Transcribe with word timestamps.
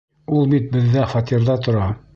Ул 0.37 0.47
бит 0.53 0.71
беҙҙә 0.77 1.05
фатирҙа 1.13 1.61
тора. 1.69 1.91